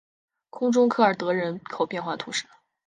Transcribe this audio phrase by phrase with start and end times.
[0.49, 2.47] 空中科尔德人口变化图示